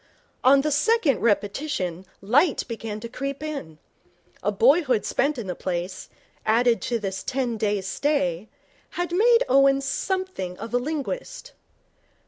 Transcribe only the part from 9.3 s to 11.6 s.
Owen something of a linguist.